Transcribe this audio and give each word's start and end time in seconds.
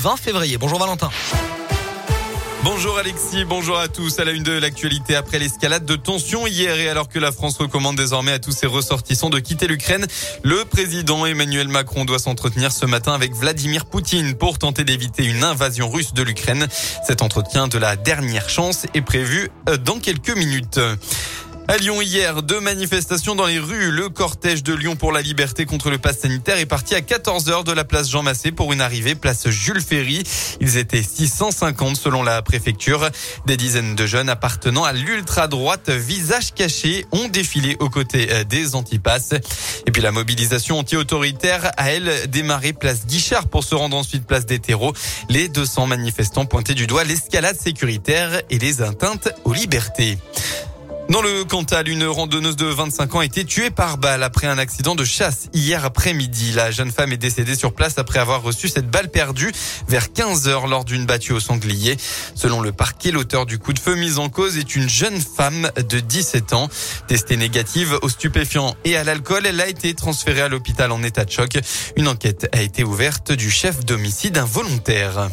20 0.00 0.16
février. 0.16 0.58
Bonjour 0.58 0.78
Valentin. 0.78 1.10
Bonjour 2.62 2.98
Alexis, 2.98 3.44
bonjour 3.44 3.76
à 3.76 3.88
tous. 3.88 4.20
À 4.20 4.24
la 4.24 4.30
une 4.30 4.44
de 4.44 4.52
l'actualité 4.52 5.16
après 5.16 5.40
l'escalade 5.40 5.84
de 5.84 5.96
tensions 5.96 6.46
hier 6.46 6.78
et 6.78 6.88
alors 6.88 7.08
que 7.08 7.18
la 7.18 7.32
France 7.32 7.58
recommande 7.58 7.96
désormais 7.96 8.30
à 8.30 8.38
tous 8.38 8.52
ses 8.52 8.68
ressortissants 8.68 9.28
de 9.28 9.40
quitter 9.40 9.66
l'Ukraine, 9.66 10.06
le 10.44 10.64
président 10.64 11.26
Emmanuel 11.26 11.66
Macron 11.66 12.04
doit 12.04 12.20
s'entretenir 12.20 12.70
ce 12.70 12.86
matin 12.86 13.12
avec 13.12 13.34
Vladimir 13.34 13.86
Poutine 13.86 14.34
pour 14.34 14.58
tenter 14.58 14.84
d'éviter 14.84 15.24
une 15.24 15.42
invasion 15.42 15.90
russe 15.90 16.14
de 16.14 16.22
l'Ukraine. 16.22 16.68
Cet 17.04 17.20
entretien 17.20 17.66
de 17.66 17.78
la 17.78 17.96
dernière 17.96 18.48
chance 18.48 18.86
est 18.94 19.02
prévu 19.02 19.50
euh, 19.68 19.78
dans 19.78 19.98
quelques 19.98 20.36
minutes. 20.36 20.78
À 21.70 21.76
Lyon 21.76 22.00
hier, 22.00 22.42
deux 22.42 22.60
manifestations 22.60 23.34
dans 23.34 23.44
les 23.44 23.58
rues. 23.58 23.90
Le 23.90 24.08
cortège 24.08 24.62
de 24.62 24.72
Lyon 24.72 24.96
pour 24.96 25.12
la 25.12 25.20
liberté 25.20 25.66
contre 25.66 25.90
le 25.90 25.98
pass 25.98 26.20
sanitaire 26.20 26.56
est 26.56 26.64
parti 26.64 26.94
à 26.94 27.00
14h 27.00 27.62
de 27.62 27.72
la 27.72 27.84
place 27.84 28.08
Jean 28.08 28.22
Massé 28.22 28.52
pour 28.52 28.72
une 28.72 28.80
arrivée 28.80 29.14
place 29.14 29.50
Jules 29.50 29.82
Ferry. 29.82 30.22
Ils 30.62 30.78
étaient 30.78 31.02
650 31.02 31.94
selon 31.94 32.22
la 32.22 32.40
préfecture. 32.40 33.10
Des 33.46 33.58
dizaines 33.58 33.94
de 33.94 34.06
jeunes 34.06 34.30
appartenant 34.30 34.84
à 34.84 34.94
l'ultra-droite 34.94 35.90
visage 35.90 36.54
caché 36.54 37.04
ont 37.12 37.28
défilé 37.28 37.76
aux 37.80 37.90
côtés 37.90 38.28
euh, 38.30 38.44
des 38.44 38.74
antipasses. 38.74 39.34
Et 39.86 39.90
puis 39.90 40.00
la 40.00 40.10
mobilisation 40.10 40.78
anti-autoritaire 40.78 41.72
a 41.76 41.90
elle 41.90 42.30
démarré 42.30 42.72
place 42.72 43.04
Guichard 43.04 43.46
pour 43.46 43.62
se 43.62 43.74
rendre 43.74 43.94
ensuite 43.94 44.26
place 44.26 44.46
des 44.46 44.58
terreaux. 44.58 44.94
Les 45.28 45.48
200 45.48 45.86
manifestants 45.86 46.46
pointaient 46.46 46.72
du 46.72 46.86
doigt 46.86 47.04
l'escalade 47.04 47.60
sécuritaire 47.60 48.40
et 48.48 48.58
les 48.58 48.80
atteintes 48.80 49.28
aux 49.44 49.52
libertés. 49.52 50.16
Dans 51.08 51.22
le 51.22 51.42
Cantal, 51.44 51.88
une 51.88 52.04
randonneuse 52.04 52.56
de 52.56 52.66
25 52.66 53.14
ans 53.14 53.20
a 53.20 53.24
été 53.24 53.42
tuée 53.46 53.70
par 53.70 53.96
balle 53.96 54.22
après 54.22 54.46
un 54.46 54.58
accident 54.58 54.94
de 54.94 55.04
chasse 55.04 55.48
hier 55.54 55.86
après-midi. 55.86 56.52
La 56.52 56.70
jeune 56.70 56.92
femme 56.92 57.12
est 57.12 57.16
décédée 57.16 57.54
sur 57.54 57.72
place 57.72 57.96
après 57.96 58.18
avoir 58.18 58.42
reçu 58.42 58.68
cette 58.68 58.90
balle 58.90 59.08
perdue 59.08 59.50
vers 59.88 60.12
15 60.12 60.48
heures 60.48 60.66
lors 60.66 60.84
d'une 60.84 61.06
battue 61.06 61.32
au 61.32 61.40
sanglier. 61.40 61.96
Selon 62.34 62.60
le 62.60 62.72
parquet, 62.72 63.10
l'auteur 63.10 63.46
du 63.46 63.58
coup 63.58 63.72
de 63.72 63.78
feu 63.78 63.94
mis 63.94 64.18
en 64.18 64.28
cause 64.28 64.58
est 64.58 64.76
une 64.76 64.86
jeune 64.90 65.18
femme 65.18 65.70
de 65.76 65.98
17 65.98 66.52
ans. 66.52 66.68
Testée 67.06 67.38
négative 67.38 67.98
aux 68.02 68.10
stupéfiants 68.10 68.76
et 68.84 68.94
à 68.98 69.02
l'alcool, 69.02 69.46
elle 69.46 69.62
a 69.62 69.66
été 69.66 69.94
transférée 69.94 70.42
à 70.42 70.48
l'hôpital 70.48 70.92
en 70.92 71.02
état 71.02 71.24
de 71.24 71.30
choc. 71.30 71.58
Une 71.96 72.06
enquête 72.06 72.50
a 72.52 72.60
été 72.60 72.84
ouverte 72.84 73.32
du 73.32 73.50
chef 73.50 73.82
d'homicide 73.86 74.36
involontaire. 74.36 75.30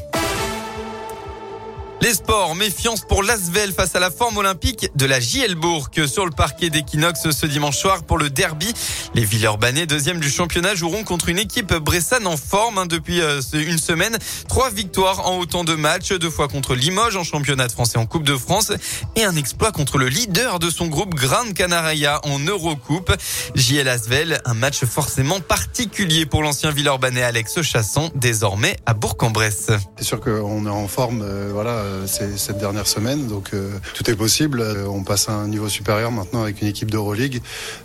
Les 2.02 2.14
sports, 2.14 2.56
méfiance 2.56 3.02
pour 3.02 3.24
l'Asvel 3.24 3.72
face 3.72 3.96
à 3.96 4.00
la 4.00 4.12
forme 4.12 4.38
olympique 4.38 4.92
de 4.96 5.06
la 5.06 5.20
JL 5.20 5.56
Bourg 5.56 5.90
sur 6.06 6.26
le 6.26 6.32
parquet 6.32 6.70
d'Equinox 6.70 7.32
ce 7.32 7.46
dimanche 7.46 7.78
soir 7.78 8.04
pour 8.04 8.18
le 8.18 8.30
derby. 8.30 8.74
Les 9.16 9.24
Villeurbanais, 9.24 9.86
deuxième 9.86 10.20
du 10.20 10.30
championnat, 10.30 10.76
joueront 10.76 11.04
contre 11.04 11.30
une 11.30 11.40
équipe 11.40 11.74
bressane 11.74 12.28
en 12.28 12.38
forme 12.38 12.78
hein, 12.80 12.86
depuis 12.86 13.22
euh, 13.22 13.42
une 13.54 13.78
semaine. 13.78 14.18
Trois 14.48 14.70
victoires 14.70 15.26
en 15.28 15.40
autant 15.40 15.64
de 15.64 15.74
matchs, 15.74 16.12
deux 16.12 16.30
fois 16.30 16.48
contre 16.48 16.76
Limoges 16.76 17.16
en 17.16 17.24
championnat 17.24 17.68
de 17.68 17.72
France 17.72 17.96
et 17.96 17.98
en 17.98 18.06
Coupe 18.06 18.24
de 18.24 18.36
France 18.36 18.74
et 19.16 19.24
un 19.24 19.36
exploit 19.36 19.72
contre 19.72 19.98
le 19.98 20.10
leader 20.10 20.60
de 20.60 20.70
son 20.70 20.88
groupe 20.88 21.16
Grande 21.16 21.54
Canaria 21.54 22.20
en 22.26 22.40
Eurocoupe. 22.40 23.14
JL 23.56 23.88
Asvel, 23.88 24.42
un 24.46 24.54
match 24.54 24.84
forcément 24.84 25.40
particulier 25.40 26.26
pour 26.26 26.44
l'ancien 26.44 26.72
Villeurbanais 26.72 27.24
Alex 27.24 27.62
Chasson, 27.62 28.12
désormais 28.16 28.76
à 28.86 28.94
Bourg-en-Bresse. 28.94 29.72
C'est 29.98 30.04
sûr 30.04 30.20
qu'on 30.20 30.66
est 30.66 30.70
en 30.70 30.88
forme, 30.88 31.22
euh, 31.24 31.50
voilà 31.54 31.85
euh, 31.86 32.08
cette 32.08 32.58
dernière 32.58 32.88
semaine. 32.88 33.28
Donc 33.28 33.52
euh, 33.54 33.70
tout 33.94 34.10
est 34.10 34.16
possible. 34.16 34.62
Euh, 34.62 34.88
on 34.88 35.04
passe 35.04 35.30
à 35.30 35.34
un 35.34 35.48
niveau 35.48 35.70
supérieur 35.70 36.12
maintenant 36.12 36.44
avec 36.44 36.62
une 36.62 36.68
équipe 36.68 36.92
d'Euroleague. 36.92 37.42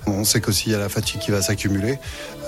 On 0.06 0.24
sait 0.24 0.40
qu'aussi 0.40 0.64
il 0.66 0.72
y 0.72 0.74
a 0.74 0.78
la 0.78 0.88
fatigue 0.88 1.20
qui 1.20 1.30
va 1.30 1.42
s'accumuler. 1.42 1.98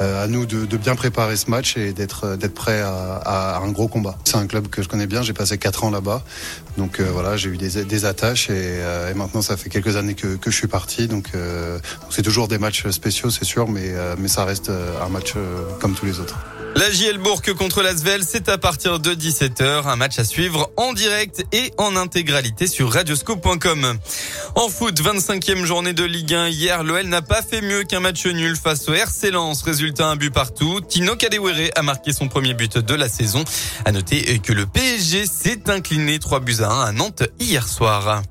à 0.00 0.26
nous 0.26 0.46
de, 0.46 0.76
bien 0.76 0.96
préparer 0.96 1.36
ce 1.36 1.48
match 1.48 1.76
et 1.76 1.92
d'être 1.92 2.36
d'être 2.36 2.54
prêt 2.54 2.80
à, 2.80 3.60
un 3.62 3.70
gros 3.70 3.88
combat. 3.88 4.18
C'est 4.24 4.36
un 4.36 4.46
club 4.46 4.68
que 4.68 4.82
je 4.82 4.88
connais 4.88 5.06
bien. 5.06 5.22
J'ai 5.22 5.32
passé 5.32 5.58
quatre 5.58 5.84
ans 5.84 5.90
là-bas. 5.90 6.24
Donc 6.76 7.00
voilà, 7.00 7.36
j'ai 7.36 7.50
eu 7.50 7.56
des, 7.56 8.04
attaches 8.04 8.50
et, 8.50 8.80
maintenant 9.14 9.42
ça 9.42 9.56
fait 9.56 9.68
quelques 9.68 9.96
années 9.96 10.14
que, 10.14 10.38
je 10.44 10.56
suis 10.56 10.66
parti. 10.66 11.06
Donc 11.06 11.28
c'est 12.10 12.22
toujours 12.22 12.48
des 12.48 12.58
matchs 12.58 12.88
spéciaux, 12.90 13.30
c'est 13.30 13.44
sûr, 13.44 13.68
mais, 13.68 13.92
mais 14.18 14.28
ça 14.28 14.44
reste 14.44 14.70
un 14.70 15.08
match 15.08 15.34
comme 15.80 15.94
tous 15.94 16.06
les 16.06 16.18
autres. 16.18 16.38
La 16.74 16.90
JL 16.90 17.18
Bourg 17.18 17.42
contre 17.58 17.82
l'Asvel, 17.82 18.22
c'est 18.26 18.48
à 18.48 18.56
partir 18.56 18.98
de 18.98 19.14
17h. 19.14 19.86
Un 19.86 19.96
match 19.96 20.18
à 20.18 20.24
suivre 20.24 20.70
en 20.78 20.94
direct 20.94 21.41
et 21.52 21.72
en 21.78 21.96
intégralité 21.96 22.66
sur 22.66 22.92
radioscope.com. 22.92 23.98
En 24.54 24.68
foot, 24.68 25.00
25e 25.00 25.64
journée 25.64 25.92
de 25.92 26.04
Ligue 26.04 26.34
1. 26.34 26.48
Hier, 26.48 26.82
l'OL 26.82 27.06
n'a 27.06 27.22
pas 27.22 27.42
fait 27.42 27.60
mieux 27.60 27.84
qu'un 27.84 28.00
match 28.00 28.26
nul 28.26 28.56
face 28.56 28.88
au 28.88 28.94
RC 28.94 29.30
Lens. 29.30 29.62
Résultat, 29.62 30.06
un 30.06 30.16
but 30.16 30.32
partout. 30.32 30.80
Tino 30.80 31.16
Kadewere 31.16 31.70
a 31.74 31.82
marqué 31.82 32.12
son 32.12 32.28
premier 32.28 32.54
but 32.54 32.78
de 32.78 32.94
la 32.94 33.08
saison. 33.08 33.44
À 33.84 33.92
noter 33.92 34.38
que 34.38 34.52
le 34.52 34.66
PSG 34.66 35.26
s'est 35.26 35.70
incliné 35.70 36.18
3 36.18 36.40
buts 36.40 36.60
à 36.60 36.70
1 36.70 36.80
à 36.82 36.92
Nantes 36.92 37.24
hier 37.38 37.66
soir. 37.66 38.22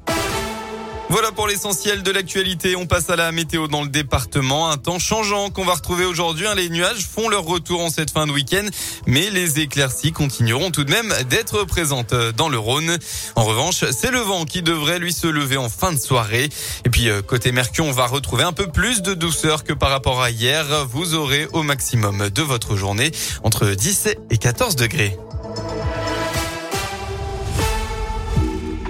Voilà 1.12 1.34
pour 1.34 1.46
l'essentiel 1.46 2.04
de 2.04 2.12
l'actualité. 2.12 2.78
On 2.78 2.86
passe 2.86 3.10
à 3.10 3.18
la 3.18 3.34
météo 3.34 3.68
dans 3.68 3.82
le 3.82 3.90
département. 3.90 4.70
Un 4.70 4.78
temps 4.78 4.98
changeant 4.98 5.50
qu'on 5.50 5.66
va 5.66 5.74
retrouver 5.74 6.06
aujourd'hui. 6.06 6.48
Hein. 6.48 6.56
Les 6.56 6.70
nuages 6.70 7.06
font 7.06 7.28
leur 7.28 7.44
retour 7.44 7.82
en 7.82 7.90
cette 7.90 8.12
fin 8.12 8.26
de 8.28 8.32
week-end, 8.32 8.66
mais 9.08 9.30
les 9.30 9.60
éclaircies 9.60 10.14
continueront 10.14 10.72
tout 10.72 10.86
de 10.86 10.90
même 10.90 11.14
d'être 11.30 11.66
présentes 11.66 12.14
dans 12.38 12.48
le 12.48 12.58
Rhône. 12.58 12.98
En 13.36 13.44
revanche, 13.44 13.84
c'est 13.92 14.10
le 14.10 14.20
vent 14.20 14.46
qui 14.46 14.62
devrait 14.62 15.00
lui 15.00 15.12
se 15.12 15.28
lever 15.28 15.58
en 15.58 15.68
fin 15.68 15.92
de 15.92 16.00
soirée. 16.00 16.48
Et 16.86 16.90
puis 16.90 17.10
euh, 17.10 17.22
côté 17.22 17.52
Mercure, 17.52 17.84
on 17.84 17.92
va 17.92 18.08
retrouver 18.08 18.44
un 18.44 18.54
peu 18.54 18.68
plus 18.68 19.02
de 19.02 19.14
douceur 19.14 19.66
que 19.66 19.74
par 19.74 19.90
rapport 19.90 20.22
à 20.22 20.32
hier. 20.32 20.66
Vous 20.86 21.14
aurez 21.14 21.46
au 21.52 21.62
maximum 21.62 22.30
de 22.30 22.42
votre 22.42 22.78
journée 22.78 23.12
entre 23.44 23.68
10 23.68 24.08
et 24.30 24.38
14 24.38 24.78
degrés. 24.78 25.18